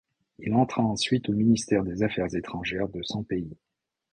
Il 0.39 0.55
entra 0.55 0.81
ensuite 0.81 1.29
au 1.29 1.33
ministère 1.33 1.83
des 1.83 2.01
affaires 2.01 2.33
étrangères 2.33 2.89
de 2.89 3.03
son 3.03 3.21
pays. 3.21 3.55